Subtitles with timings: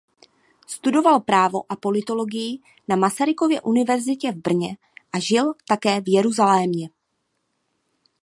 [0.67, 4.77] Studoval právo a politologii na Masarykově univerzitě v Brně
[5.13, 6.89] a žil také v Jeruzalémě.